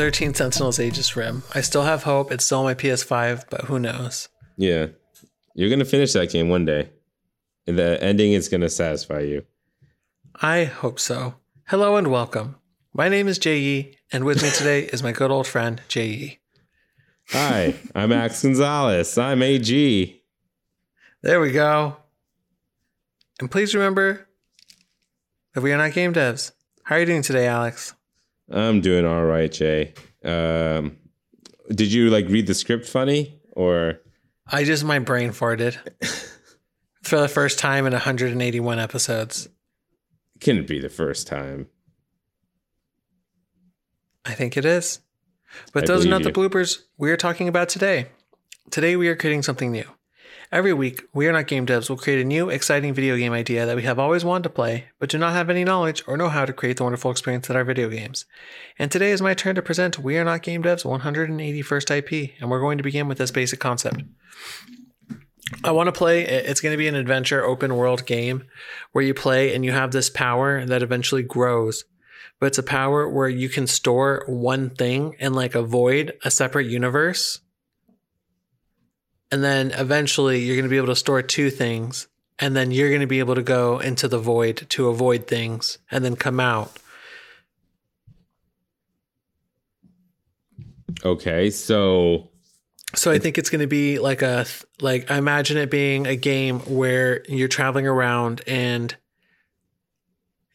[0.00, 1.42] 13 Sentinels Aegis Rim.
[1.54, 2.32] I still have hope.
[2.32, 4.30] It's still on my PS5, but who knows?
[4.56, 4.86] Yeah.
[5.52, 6.88] You're gonna finish that game one day.
[7.66, 9.44] And the ending is gonna satisfy you.
[10.36, 11.34] I hope so.
[11.66, 12.56] Hello and welcome.
[12.94, 16.38] My name is J.E., and with me today is my good old friend, J.E.
[17.28, 19.18] Hi, I'm Max Gonzalez.
[19.18, 20.22] I'm AG.
[21.20, 21.98] There we go.
[23.38, 24.26] And please remember
[25.52, 26.52] that we are not game devs.
[26.84, 27.92] How are you doing today, Alex?
[28.50, 29.94] I'm doing all right, Jay.
[30.24, 30.96] Um,
[31.68, 34.00] did you like read the script funny or?
[34.46, 35.78] I just my brain farted
[37.02, 39.48] for the first time in 181 episodes.
[40.40, 41.68] Couldn't be the first time.
[44.24, 45.00] I think it is.
[45.72, 48.06] But I those are not the bloopers we are talking about today.
[48.70, 49.84] Today we are creating something new.
[50.52, 53.66] Every week, We Are Not Game Devs will create a new, exciting video game idea
[53.66, 56.28] that we have always wanted to play, but do not have any knowledge or know
[56.28, 58.24] how to create the wonderful experience that are video games.
[58.76, 62.50] And today is my turn to present We Are Not Game Devs 181st IP, and
[62.50, 64.02] we're going to begin with this basic concept.
[65.62, 68.42] I want to play, it's going to be an adventure open world game
[68.90, 71.84] where you play and you have this power that eventually grows.
[72.40, 76.66] But it's a power where you can store one thing and like avoid a separate
[76.66, 77.38] universe
[79.32, 82.88] and then eventually you're going to be able to store two things and then you're
[82.88, 86.40] going to be able to go into the void to avoid things and then come
[86.40, 86.76] out
[91.02, 92.30] Okay, so
[92.94, 94.44] so i think it's going to be like a
[94.80, 98.96] like i imagine it being a game where you're traveling around and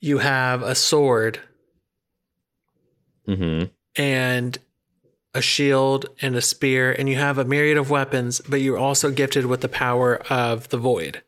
[0.02, 1.40] you have a sword
[3.28, 3.70] mhm.
[3.96, 4.58] and
[5.36, 9.12] a shield and a spear, and you have a myriad of weapons, but you're also
[9.12, 11.22] gifted with the power of the void.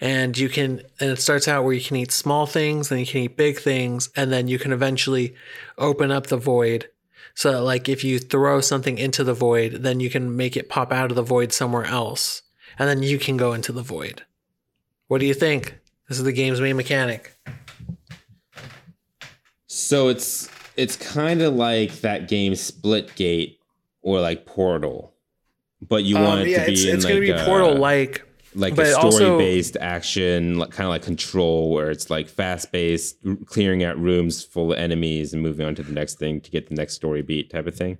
[0.00, 3.06] And you can, and it starts out where you can eat small things, then you
[3.06, 5.34] can eat big things, and then you can eventually
[5.76, 6.88] open up the void.
[7.34, 10.68] So, that, like, if you throw something into the void, then you can make it
[10.68, 12.42] pop out of the void somewhere else,
[12.78, 14.24] and then you can go into the void.
[15.08, 15.78] What do you think?
[16.08, 17.34] This is the game's main mechanic.
[19.66, 23.56] So it's it's kind of like that game Splitgate
[24.00, 25.12] or like Portal,
[25.82, 27.38] but you want Um, it yeah, to be it's, in it's like going to be
[27.38, 28.24] a, Portal like.
[28.54, 33.16] like a story based action, like, kind of like Control, where it's like fast paced,
[33.46, 36.68] clearing out rooms full of enemies and moving on to the next thing to get
[36.68, 37.98] the next story beat type of thing.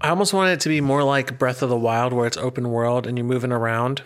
[0.00, 2.70] I almost want it to be more like Breath of the Wild, where it's open
[2.70, 4.02] world and you're moving around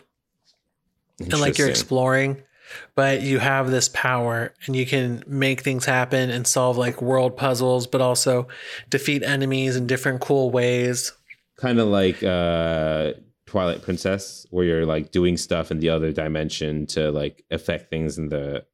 [1.18, 2.42] and like you're exploring,
[2.94, 7.36] but you have this power and you can make things happen and solve like world
[7.36, 8.48] puzzles, but also
[8.88, 11.12] defeat enemies in different cool ways.
[11.56, 13.12] kind of like uh
[13.46, 18.16] Twilight Princess, where you're like doing stuff in the other dimension to like affect things
[18.16, 18.64] in the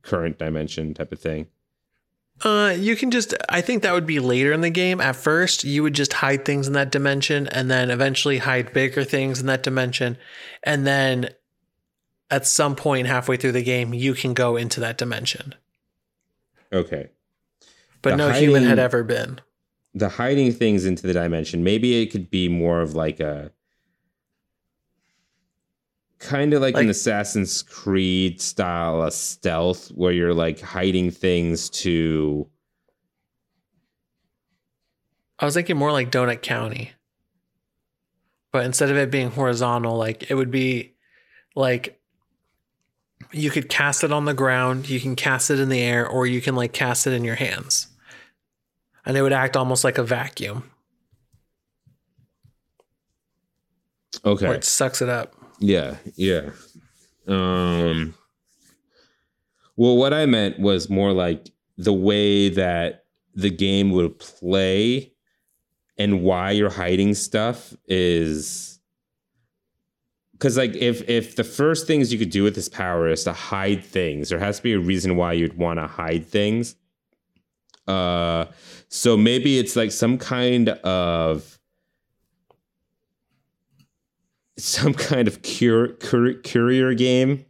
[0.00, 1.48] current dimension type of thing.
[2.42, 5.00] Uh, you can just, I think that would be later in the game.
[5.00, 9.04] At first, you would just hide things in that dimension and then eventually hide bigger
[9.04, 10.16] things in that dimension.
[10.62, 11.28] And then
[12.30, 15.54] at some point halfway through the game, you can go into that dimension.
[16.72, 17.10] Okay.
[18.02, 19.40] But The no human had ever been.
[19.94, 23.52] the hiding things into the dimension maybe it could be more of like a
[26.18, 32.48] kind of like, an assassin's creed style of stealth where you're like hiding things to
[35.38, 36.92] I was thinking more like Donut County.
[38.52, 40.94] But instead of it being horizontal, like it would be
[41.56, 42.00] like
[43.32, 46.26] you could cast it on the ground, you can cast it in the air, or
[46.26, 47.88] you can like cast it in your hands.
[49.06, 50.70] And it would act almost like a vacuum
[54.24, 55.34] okay where it sucks it up.
[55.58, 56.50] yeah yeah
[57.26, 58.14] um
[59.76, 63.04] well what i meant was more like the way that
[63.34, 65.12] the game would play
[65.98, 68.73] and why you're hiding stuff is
[70.34, 73.32] because like if if the first things you could do with this power is to
[73.32, 76.76] hide things there has to be a reason why you'd want to hide things.
[77.86, 78.46] Uh
[78.88, 81.58] so maybe it's like some kind of
[84.58, 87.44] some kind of cur- cur- courier game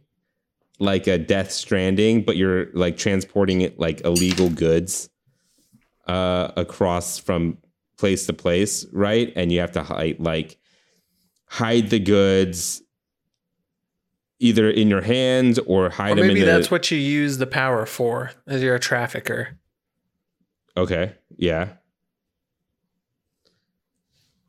[0.79, 5.09] like a death stranding but you're like transporting it like illegal goods
[6.07, 7.57] uh across from
[7.97, 9.31] place to place right?
[9.35, 10.57] And you have to hide like
[11.55, 12.81] hide the goods
[14.39, 17.47] either in your hands or hide Or them maybe the that's what you use the
[17.47, 19.57] power for, as you're a trafficker,
[20.77, 21.69] okay yeah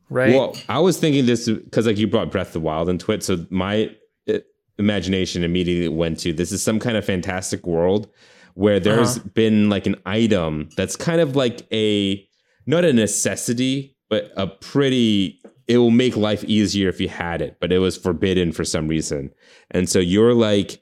[0.09, 0.33] right?
[0.33, 3.23] Well, I was thinking this because like you brought Breath of the Wild into it,
[3.23, 3.95] so my
[4.29, 4.39] uh,
[4.77, 8.09] imagination immediately went to this is some kind of fantastic world
[8.53, 9.29] where there's uh-huh.
[9.33, 12.27] been like an item that's kind of like a
[12.65, 17.57] not a necessity, but a pretty it will make life easier if you had it,
[17.59, 19.31] but it was forbidden for some reason.
[19.71, 20.81] And so you're like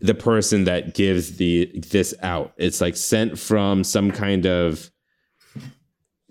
[0.00, 2.52] the person that gives the this out.
[2.56, 4.90] It's like sent from some kind of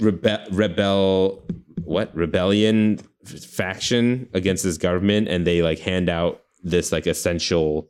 [0.02, 1.44] rebe- rebel
[1.84, 7.90] what rebellion faction against this government and they like hand out this like essential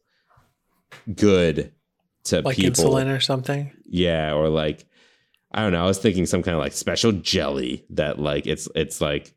[1.16, 1.72] good
[2.26, 2.92] to like people.
[2.92, 3.72] insulin or something.
[3.86, 4.86] Yeah, or like
[5.52, 5.84] I don't know.
[5.84, 9.34] I was thinking some kind of like special jelly that like it's it's like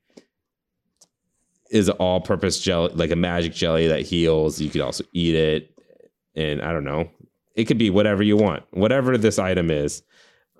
[1.71, 4.61] is all purpose jelly, like a magic jelly that heals.
[4.61, 5.71] You could also eat it,
[6.35, 7.11] and I don't know.
[7.55, 10.03] It could be whatever you want, whatever this item is.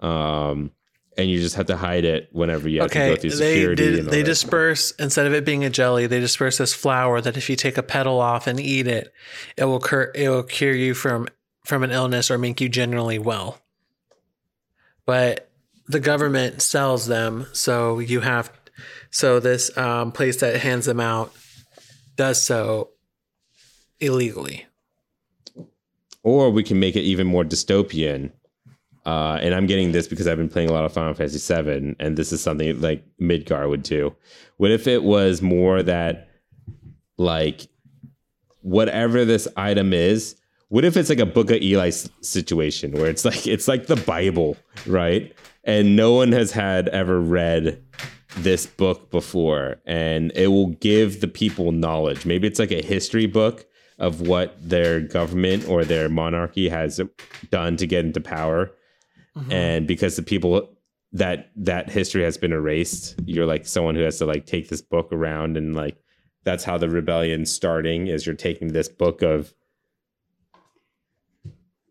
[0.01, 0.71] Um,
[1.17, 3.85] and you just have to hide it whenever you have okay, to go through security.
[3.85, 5.05] They, did, they disperse stuff.
[5.05, 7.83] instead of it being a jelly, they disperse this flour that if you take a
[7.83, 9.13] petal off and eat it,
[9.57, 11.29] it will cure it will cure you from
[11.65, 13.61] from an illness or make you generally well.
[15.07, 15.51] But
[15.87, 18.53] the government sells them, so you have
[19.17, 21.33] so this um, place that hands them out
[22.17, 22.91] does so
[24.01, 24.67] illegally.
[26.23, 28.33] Or we can make it even more dystopian
[29.07, 31.95] uh, and I'm getting this because I've been playing a lot of Final Fantasy VII,
[32.01, 34.15] and this is something like Midgar would do.
[34.57, 36.29] What if it was more that,
[37.17, 37.69] like,
[38.63, 40.35] whatever this item is,
[40.71, 41.91] what if it's like a Book of Eli
[42.21, 45.33] situation where it's like it's like the Bible, right?
[45.63, 47.81] And no one has had ever read
[48.37, 52.27] this book before, and it will give the people knowledge.
[52.27, 53.67] Maybe it's like a history book
[53.99, 57.01] of what their government or their monarchy has
[57.51, 58.71] done to get into power
[59.37, 59.53] mm-hmm.
[59.53, 60.69] and because the people
[61.13, 64.83] that that history has been erased you're like someone who has to like take this
[64.83, 65.97] book around and like
[66.45, 69.55] that's how the rebellion starting is you're taking this book of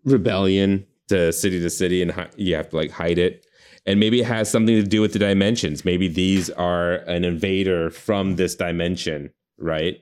[0.03, 3.45] rebellion to city to city and hi- you have to like hide it
[3.85, 7.89] and maybe it has something to do with the dimensions maybe these are an invader
[7.89, 10.01] from this dimension right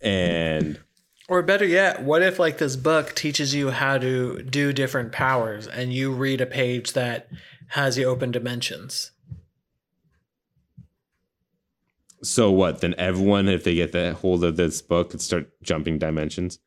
[0.00, 0.78] and
[1.26, 5.66] or better yet, what if like this book teaches you how to do different powers
[5.66, 7.28] and you read a page that
[7.68, 9.10] has the open dimensions?
[12.22, 12.80] So what?
[12.80, 16.58] Then everyone, if they get the hold of this book, could start jumping dimensions.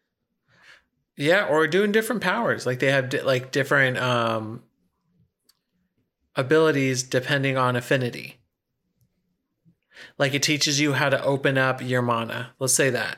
[1.15, 2.65] Yeah, or doing different powers.
[2.65, 4.63] Like they have di- like different um,
[6.37, 8.39] abilities depending on affinity.
[10.17, 12.51] Like it teaches you how to open up your mana.
[12.59, 13.17] Let's say that.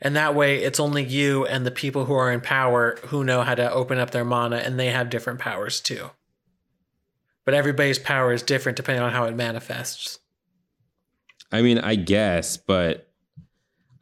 [0.00, 3.42] And that way, it's only you and the people who are in power who know
[3.42, 6.10] how to open up their mana, and they have different powers too.
[7.44, 10.18] But everybody's power is different depending on how it manifests.
[11.50, 13.08] I mean, I guess, but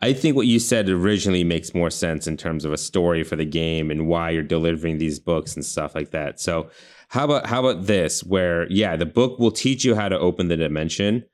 [0.01, 3.37] I think what you said originally makes more sense in terms of a story for
[3.37, 6.41] the game and why you're delivering these books and stuff like that.
[6.41, 6.71] So,
[7.17, 10.49] how about how about this where yeah, the book will teach you how to open
[10.49, 11.25] the dimension,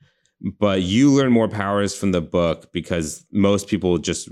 [0.40, 4.28] but you learn more powers from the book because most people just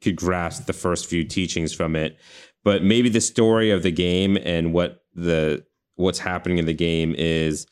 [0.00, 2.18] could grasp the first few teachings from it.
[2.64, 7.14] But maybe the story of the game and what the what's happening in the game
[7.16, 7.68] is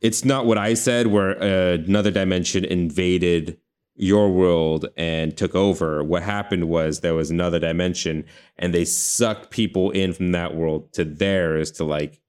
[0.00, 3.58] it's not what I said where uh, another dimension invaded
[3.94, 6.02] your world and took over.
[6.02, 8.24] What happened was there was another dimension
[8.56, 12.20] and they sucked people in from that world to theirs to like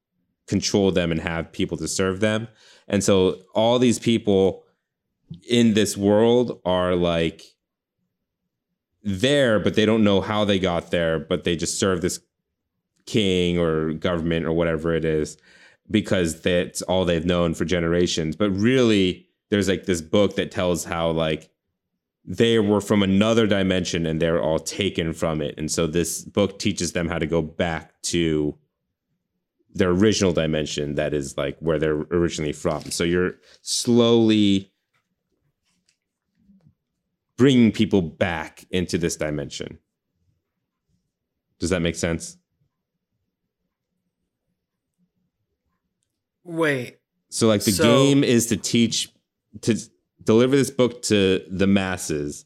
[0.48, 2.48] control them and have people to serve them.
[2.88, 4.64] And so all these people
[5.50, 7.44] in this world are like
[9.04, 12.20] there, but they don't know how they got there, but they just serve this
[13.06, 15.38] king or government or whatever it is
[15.90, 18.36] because that's all they've known for generations.
[18.36, 21.50] But really, there's like this book that tells how like
[22.26, 25.56] they were from another dimension and they're all taken from it.
[25.58, 28.58] And so this book teaches them how to go back to
[29.74, 32.84] their original dimension that is like where they're originally from.
[32.92, 34.72] So you're slowly
[37.36, 39.80] bringing people back into this dimension.
[41.60, 42.38] Does that make sense?
[46.44, 47.00] Wait.
[47.30, 49.12] So like the so, game is to teach
[49.62, 49.78] to
[50.24, 52.46] deliver this book to the masses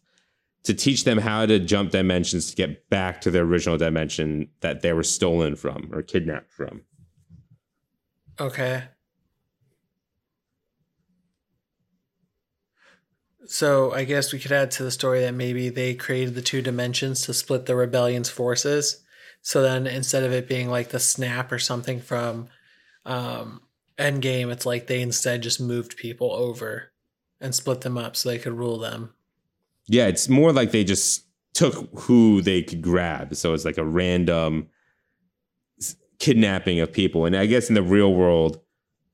[0.64, 4.82] to teach them how to jump dimensions to get back to their original dimension that
[4.82, 6.82] they were stolen from or kidnapped from.
[8.40, 8.84] Okay.
[13.46, 16.62] So I guess we could add to the story that maybe they created the two
[16.62, 19.04] dimensions to split the rebellion's forces.
[19.42, 22.50] So then instead of it being like the snap or something from
[23.06, 23.62] um,
[23.98, 26.92] Endgame, it's like they instead just moved people over
[27.40, 29.14] and split them up so they could rule them.
[29.88, 33.36] Yeah, it's more like they just took who they could grab.
[33.36, 34.68] So it's like a random
[36.20, 37.26] kidnapping of people.
[37.26, 38.60] And I guess in the real world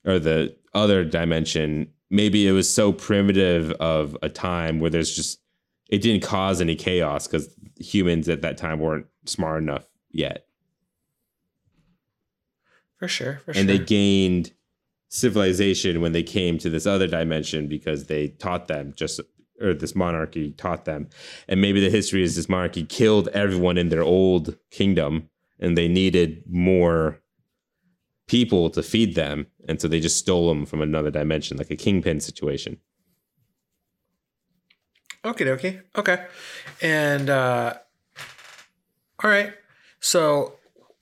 [0.05, 5.39] or the other dimension, maybe it was so primitive of a time where there's just
[5.89, 10.47] it didn't cause any chaos because humans at that time weren't smart enough yet.
[12.97, 13.41] For sure.
[13.45, 13.61] For and sure.
[13.61, 14.53] And they gained
[15.13, 19.21] civilization when they came to this other dimension because they taught them just
[19.61, 21.07] or this monarchy taught them
[21.47, 25.29] and maybe the history is this monarchy killed everyone in their old kingdom
[25.59, 27.21] and they needed more
[28.27, 31.75] people to feed them and so they just stole them from another dimension like a
[31.75, 32.77] kingpin situation
[35.25, 36.25] Okay, okay, okay.
[36.81, 37.75] And uh
[39.23, 39.53] all right.
[40.01, 40.55] So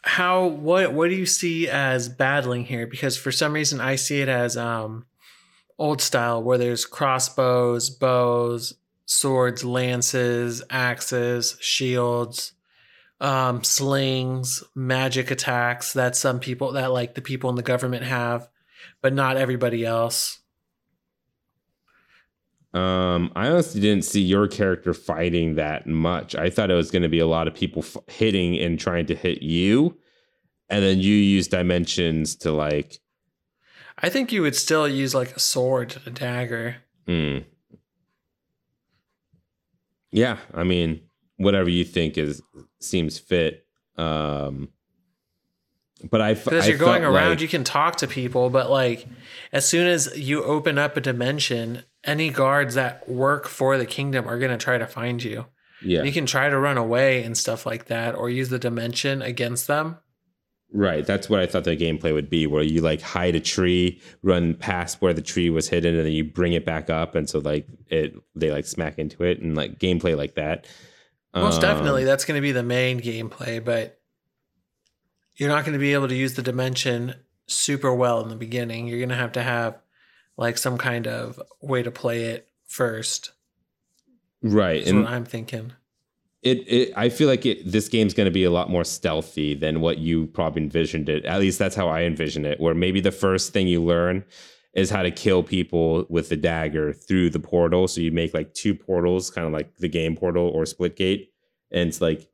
[0.04, 2.88] how what what do you see as battling here?
[2.88, 5.06] Because for some reason I see it as um
[5.78, 12.54] old style where there's crossbows, bows, swords, lances, axes, shields,
[13.20, 18.48] um, slings, magic attacks that some people that like the people in the government have,
[19.02, 20.41] but not everybody else.
[22.74, 26.36] Um, I honestly didn't see your character fighting that much.
[26.36, 29.06] I thought it was going to be a lot of people f- hitting and trying
[29.08, 29.98] to hit you,
[30.70, 33.00] and then you use dimensions to like.
[33.98, 36.78] I think you would still use like a sword, a dagger.
[37.08, 37.44] Mm.
[40.12, 41.02] Yeah, I mean,
[41.38, 42.42] whatever you think is
[42.80, 43.66] seems fit.
[43.98, 44.70] Um,
[46.10, 49.08] but I Because I you're going around, like- you can talk to people, but like
[49.52, 54.28] as soon as you open up a dimension, any guards that work for the kingdom
[54.28, 55.46] are going to try to find you.
[55.84, 59.22] yeah, You can try to run away and stuff like that, or use the dimension
[59.22, 59.98] against them.
[60.74, 61.06] Right.
[61.06, 64.54] That's what I thought the gameplay would be, where you like hide a tree, run
[64.54, 67.40] past where the tree was hidden, and then you bring it back up, and so
[67.40, 70.68] like it they like smack into it and like gameplay like that.
[71.36, 74.00] Most Um, definitely, that's going to be the main gameplay, but
[75.36, 77.16] you're not going to be able to use the dimension
[77.48, 78.88] super well in the beginning.
[78.88, 79.78] You're going to have to have
[80.38, 83.32] like some kind of way to play it first.
[84.42, 84.80] Right.
[84.80, 85.74] That's And what I'm thinking.
[86.42, 89.54] it, it I feel like it this game's going to be a lot more stealthy
[89.54, 91.26] than what you probably envisioned it.
[91.26, 92.60] At least that's how I envision it.
[92.60, 94.24] Where maybe the first thing you learn
[94.74, 97.88] is how to kill people with the dagger through the portal.
[97.88, 101.28] So you make like two portals, kind of like the game portal or Splitgate,
[101.72, 102.28] and it's like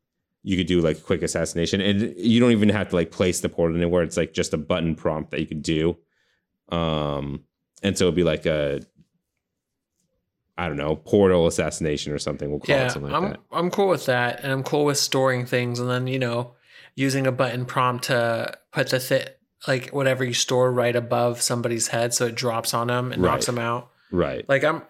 [0.44, 3.50] you could do like quick assassination, and you don't even have to like place the
[3.50, 4.04] portal anywhere.
[4.04, 5.98] It's like just a button prompt that you could do.
[6.70, 7.44] Um,
[7.84, 8.82] and so it'd be like a
[10.58, 12.50] I don't know portal assassination or something.
[12.50, 13.40] We'll call Yeah, it something like I'm that.
[13.52, 16.54] I'm cool with that, and I'm cool with storing things, and then you know,
[16.96, 19.28] using a button prompt to put the thi-
[19.68, 23.46] like whatever you store right above somebody's head, so it drops on them and knocks
[23.46, 23.92] them out.
[24.12, 24.48] Right.
[24.50, 24.82] Like I'm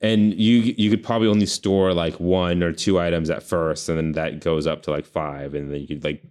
[0.00, 3.96] and you you could probably only store like one or two items at first and
[3.96, 6.22] then that goes up to like five and then you could like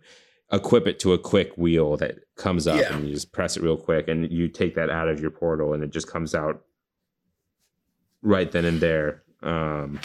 [0.55, 2.95] equip it to a quick wheel that comes up Yeah.
[2.95, 5.73] and you just press it real quick and you take that out of your portal
[5.73, 6.63] and it just comes out
[8.21, 9.99] right then and there um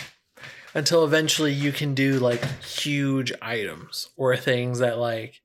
[0.75, 5.40] until eventually you can do like huge items or things that like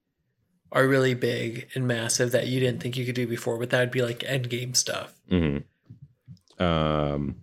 [0.71, 3.79] are really big and massive that you didn't think you could do before, but that
[3.79, 5.13] would be like end game stuff.
[5.31, 5.63] mhm.
[6.59, 7.35] um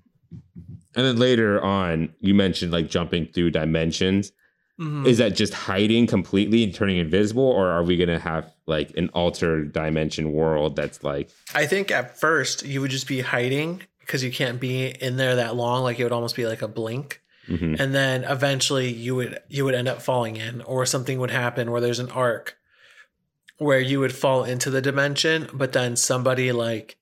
[0.95, 4.33] and then later on you mentioned like jumping through dimensions
[4.81, 5.07] Mhm.
[5.07, 9.09] is that just hiding completely and turning invisible or are we gonna have like an
[9.11, 14.25] altered dimension world that's like I think at first you would just be hiding because
[14.25, 15.83] you can't be in there that long.
[15.85, 17.21] Like it would almost be like a blink.
[17.49, 21.31] mhm, and then eventually you would you would end up falling in or something would
[21.31, 22.57] happen where there's an arc
[23.59, 26.97] where you would fall into the dimension but then somebody like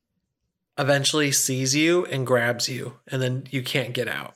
[0.79, 4.35] eventually sees you and grabs you and then you can't get out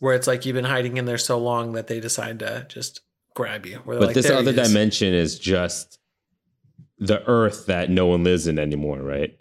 [0.00, 3.02] where it's like you've been hiding in there so long that they decide to just
[3.34, 3.76] grab you.
[3.84, 5.98] Where but like, this other he is." dimension is just
[6.98, 9.36] the earth that no one lives in anymore right?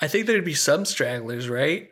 [0.00, 1.90] I think there'd be some stragglers right?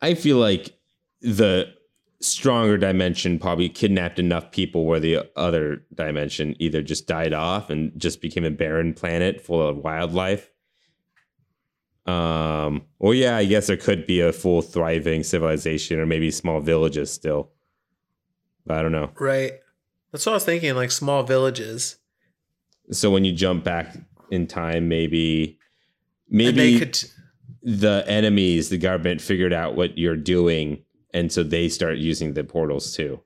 [0.00, 0.76] I feel like
[1.20, 1.72] the
[2.20, 7.92] stronger dimension probably kidnapped enough people where the other dimension either just died off and
[7.98, 10.51] just became a barren planet full of wildlife
[12.06, 16.60] um well yeah i guess there could be a full thriving civilization or maybe small
[16.60, 17.50] villages still.
[18.66, 19.10] But i don't know.
[19.18, 19.52] Right.
[20.10, 21.98] That's what i was thinking like small villages.
[22.90, 23.96] So when you jump back
[24.30, 25.58] in time maybe
[26.28, 26.98] maybe they could
[27.62, 30.82] the enemies the government figured out what you're doing
[31.14, 33.20] and so they start using the portals too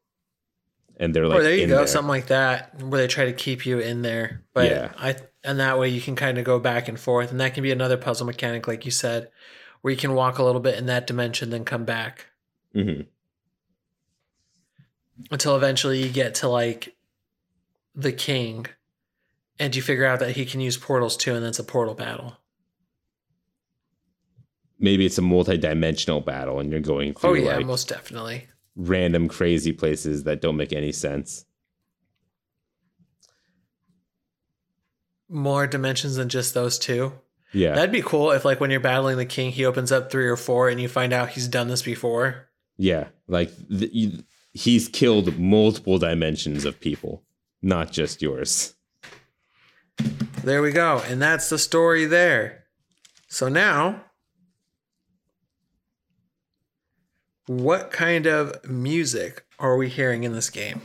[0.99, 1.87] and they're like or there you go, there.
[1.87, 4.43] something like that, where they try to keep you in there.
[4.55, 4.93] But Yeah.
[4.99, 7.63] I and that way you can kind of go back and forth, and that can
[7.63, 9.31] be another puzzle mechanic, like you said,
[9.83, 12.27] where you can walk a little bit in that dimension, then come back.
[12.75, 13.07] Mhm.
[15.31, 16.95] until eventually you get to like
[17.95, 18.67] the king
[19.59, 21.95] and you figure out that he can use portals too and then it's a portal
[21.95, 22.37] battle.
[24.79, 28.47] Maybe it's a multi-dimensional battle and you're going through Oh yeah, like most definitely.
[28.77, 31.45] Random crazy places that don't make any sense.
[35.29, 37.13] More dimensions than just those two.
[37.53, 37.75] Yeah.
[37.75, 40.37] That'd be cool if like when you're battling the king, he opens up three or
[40.37, 42.49] four and you find out he's done this before.
[42.77, 43.09] yeah.
[43.29, 47.25] Like th- you, he's killed multiple dimensions of people,
[47.61, 48.75] not just yours.
[50.45, 51.03] There we go.
[51.09, 52.65] And that's the story there.
[53.27, 54.05] So now,
[57.47, 60.83] what kind of music are we hearing in this game?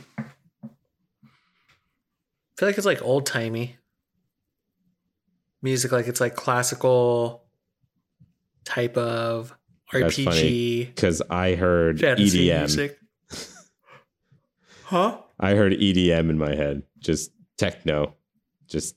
[0.64, 0.68] I
[2.56, 3.78] feel like it's like old timey
[5.62, 7.44] music, like it's like classical
[8.64, 9.54] type of
[9.92, 10.86] That's RPG.
[10.86, 12.58] Because I heard EDM.
[12.60, 12.98] music.
[14.84, 15.18] huh?
[15.40, 18.14] I heard EDM in my head, just techno,
[18.68, 18.96] just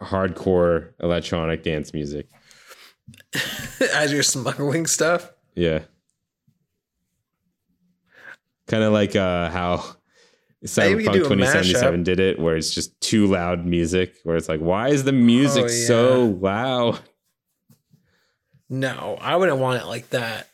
[0.00, 2.26] hardcore electronic dance music.
[3.94, 5.30] As you're smuggling stuff.
[5.54, 5.80] Yeah.
[8.70, 9.84] Kind of like uh, how
[10.64, 14.48] Cyberpunk could do a 2077 did it, where it's just too loud music, where it's
[14.48, 17.00] like, why is the music Oh, so loud?
[18.68, 20.48] No, I wouldn't want it like that.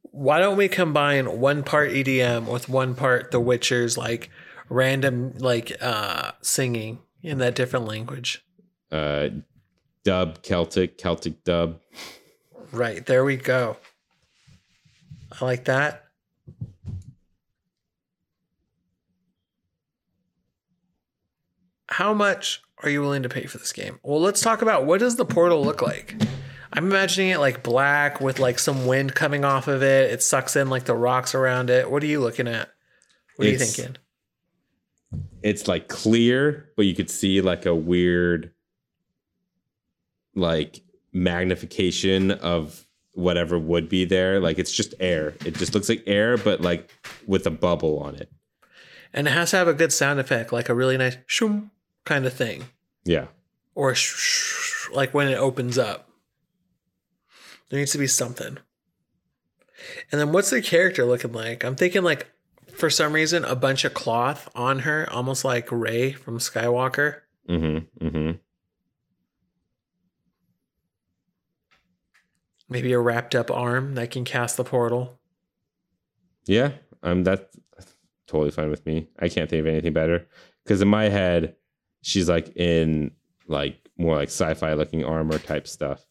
[0.00, 4.30] Why don't we combine one part EDM with one part The Witcher's like
[4.70, 8.42] random like uh singing in that different language?
[8.90, 9.28] Uh,
[10.04, 11.80] dub, Celtic, Celtic dub.
[12.72, 13.76] Right, there we go.
[15.32, 16.04] I like that.
[21.88, 23.98] How much are you willing to pay for this game?
[24.02, 26.14] Well, let's talk about what does the portal look like?
[26.72, 30.10] I'm imagining it like black with like some wind coming off of it.
[30.10, 31.90] It sucks in like the rocks around it.
[31.90, 32.68] What are you looking at?
[33.36, 33.96] What are you thinking?
[35.42, 38.52] It's like clear, but you could see like a weird,
[40.34, 42.85] like magnification of
[43.16, 44.38] whatever would be there.
[44.40, 45.34] Like it's just air.
[45.44, 46.90] It just looks like air, but like
[47.26, 48.30] with a bubble on it.
[49.12, 51.70] And it has to have a good sound effect, like a really nice shoom
[52.04, 52.64] kind of thing.
[53.04, 53.26] Yeah.
[53.74, 56.08] or sh- sh- like when it opens up.
[57.70, 58.58] There needs to be something.
[60.10, 61.64] And then what's the character looking like?
[61.64, 62.26] I'm thinking like
[62.74, 67.20] for some reason a bunch of cloth on her, almost like Rey from Skywalker.
[67.48, 68.06] Mm-hmm.
[68.06, 68.30] Mm-hmm.
[72.68, 75.18] Maybe a wrapped up arm that can cast the portal.
[76.46, 76.72] Yeah.
[77.02, 77.56] Um that's
[78.26, 79.08] totally fine with me.
[79.18, 80.26] I can't think of anything better.
[80.64, 81.56] Because in my head,
[82.02, 83.12] she's like in
[83.46, 86.04] like more like sci-fi looking armor type stuff.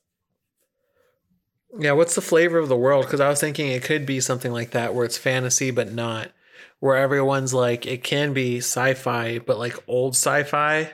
[1.78, 3.06] Yeah, what's the flavor of the world?
[3.06, 6.32] Because I was thinking it could be something like that where it's fantasy but not.
[6.80, 10.92] Where everyone's like, it can be sci fi, but like old sci fi,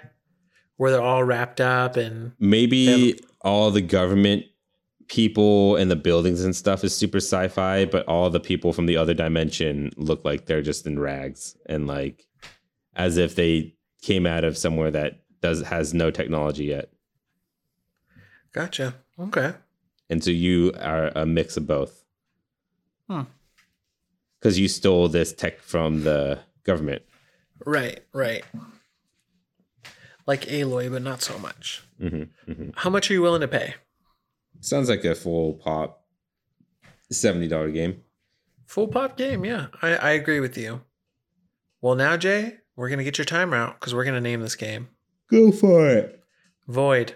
[0.78, 4.46] where they're all wrapped up and maybe all the government
[5.12, 8.96] people and the buildings and stuff is super sci-fi but all the people from the
[8.96, 12.26] other dimension look like they're just in rags and like
[12.96, 16.90] as if they came out of somewhere that does has no technology yet
[18.54, 18.94] gotcha.
[19.20, 19.54] Okay.
[20.10, 22.06] and so you are a mix of both
[23.10, 23.24] Hmm.
[24.40, 27.02] because you stole this tech from the government
[27.66, 28.44] Right, right.
[30.26, 31.84] Like Aloy, but not so much.
[32.00, 33.76] hmm hmm How much are you willing to pay?
[34.62, 36.04] Sounds like a full pop
[37.12, 38.02] $70 game
[38.66, 39.68] Full pop game, yeah.
[39.82, 40.80] I, I agree with you.
[41.82, 44.42] Well, now, Jay, we're going to get your timer out because we're going to name
[44.42, 44.88] this game
[45.30, 46.24] go for it
[46.68, 47.16] Void.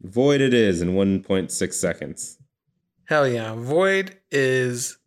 [0.00, 2.38] void it is in 1.6 seconds
[3.06, 3.54] Hell yeah.
[3.54, 4.98] Void is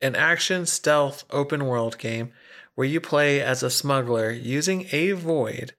[0.00, 2.32] an action stealth open world game
[2.74, 5.74] where you play as a smuggler using a void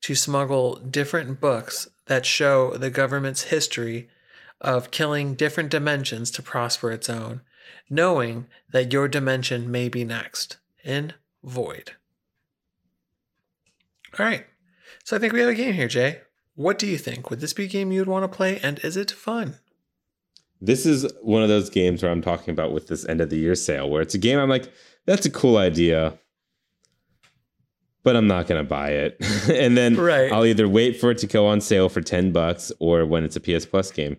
[0.00, 4.08] to smuggle different books that show the government's history
[4.60, 7.40] of killing different dimensions to prosper its own,
[7.88, 11.92] knowing that your dimension may be next in Void.
[14.18, 14.44] All right.
[15.04, 16.20] So I think we have a game here, Jay.
[16.54, 17.30] What do you think?
[17.30, 18.60] Would this be a game you'd want to play?
[18.62, 19.54] And is it fun?
[20.60, 23.38] This is one of those games where I'm talking about with this end of the
[23.38, 24.70] year sale, where it's a game I'm like,
[25.06, 26.18] that's a cool idea,
[28.02, 29.16] but I'm not gonna buy it.
[29.50, 30.30] and then Right.
[30.30, 33.36] I'll either wait for it to go on sale for 10 bucks or when it's
[33.36, 34.18] a PS Plus game.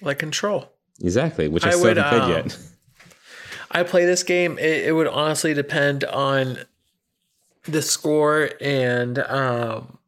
[0.00, 0.72] Like Control.
[1.00, 2.58] Exactly, which I, I still would, haven't um, played yet.
[3.70, 4.58] I play this game.
[4.58, 6.58] It, it would honestly depend on
[7.64, 9.98] the score and um,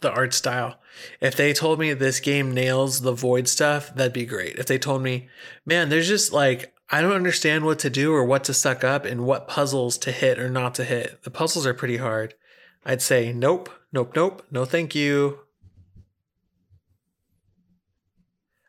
[0.00, 0.78] the art style.
[1.20, 4.56] If they told me this game nails the void stuff, that'd be great.
[4.56, 5.28] If they told me,
[5.64, 9.04] man, there's just like I don't understand what to do or what to suck up
[9.04, 11.22] and what puzzles to hit or not to hit.
[11.22, 12.34] The puzzles are pretty hard.
[12.84, 15.40] I'd say nope, nope, nope, no thank you.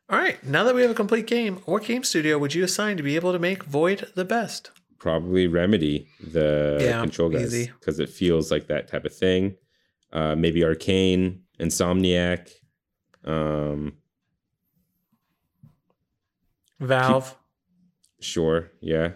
[0.10, 2.96] All right, now that we have a complete game, what game studio would you assign
[2.98, 4.72] to be able to make Void the best?
[5.00, 9.58] Probably Remedy, the Yeah, control guys, because it feels like that type of thing.
[10.14, 12.50] Uh, maybe Arkane, Insomniac.
[13.26, 13.98] Um,
[16.80, 17.36] Valve.
[18.20, 19.14] sure, yeah.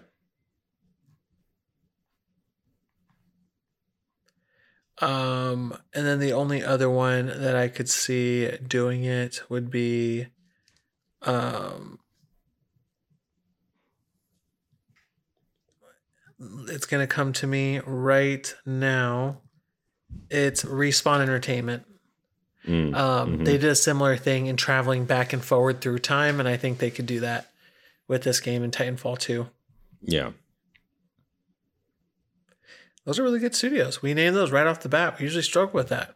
[4.98, 10.26] Um, and then the only other one that I could see doing it would be,
[11.24, 11.98] um,
[16.68, 19.40] it's gonna come to me right now.
[20.30, 21.84] It's Respawn Entertainment.
[22.66, 23.44] Mm, Um, Mhm.
[23.44, 26.78] They did a similar thing in traveling back and forward through time, and I think
[26.78, 27.50] they could do that
[28.08, 29.48] with this game in Titanfall 2.
[30.04, 30.32] yeah.
[33.04, 34.00] Those are really good studios.
[34.00, 35.18] We named those right off the bat.
[35.18, 36.14] We usually struggle with that.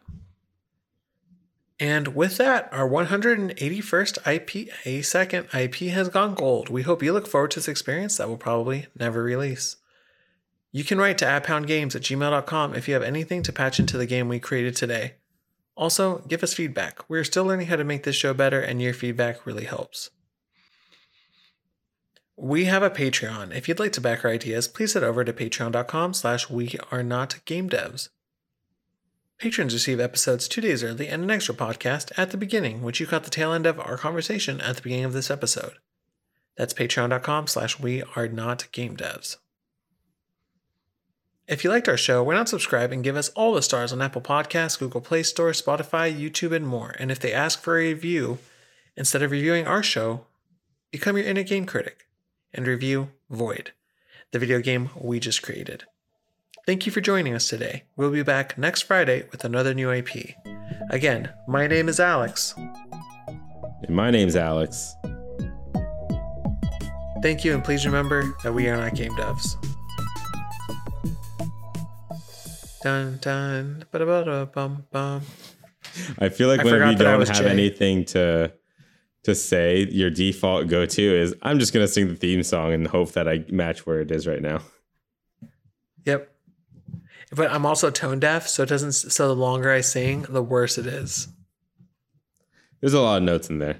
[1.79, 6.69] And with that, our 181st IP, a second IP has gone gold.
[6.69, 9.75] We hope you look forward to this experience that will probably never release.
[10.71, 14.07] You can write to adpoundgames at gmail.com if you have anything to patch into the
[14.07, 15.15] game we created today.
[15.75, 17.07] Also, give us feedback.
[17.07, 20.09] We're still learning how to make this show better, and your feedback really helps.
[22.35, 23.55] We have a Patreon.
[23.55, 27.03] If you'd like to back our ideas, please head over to patreon.com slash we are
[27.03, 28.09] not game devs.
[29.37, 33.05] Patrons receive episodes two days early and an extra podcast at the beginning, which you
[33.05, 35.73] caught the tail end of our conversation at the beginning of this episode.
[36.55, 39.37] That's patreon.com slash we are not game devs.
[41.47, 44.01] If you liked our show, why not subscribe and give us all the stars on
[44.01, 46.95] Apple Podcasts, Google Play Store, Spotify, YouTube, and more.
[46.99, 48.39] And if they ask for a review,
[48.95, 50.25] instead of reviewing our show,
[50.91, 52.07] become your inner game critic
[52.53, 53.71] and review Void,
[54.31, 55.85] the video game we just created.
[56.67, 57.83] Thank you for joining us today.
[57.95, 60.35] We'll be back next Friday with another new IP.
[60.89, 62.53] Again, my name is Alex.
[62.57, 64.93] And my name's Alex.
[67.21, 69.55] Thank you, and please remember that we are not game devs.
[72.83, 75.21] Dun dun ba da ba bum bum.
[76.19, 77.49] I feel like I whenever you don't have Jay.
[77.49, 78.51] anything to
[79.23, 82.85] to say, your default go to is I'm just gonna sing the theme song and
[82.85, 84.59] hope that I match where it is right now.
[86.03, 86.33] Yep.
[87.31, 88.93] But I'm also tone deaf, so it doesn't.
[88.93, 91.27] So the longer I sing, the worse it is.
[92.79, 93.79] There's a lot of notes in there.